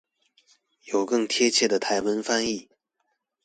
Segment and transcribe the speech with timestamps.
[0.85, 2.67] 有更適切的台文翻譯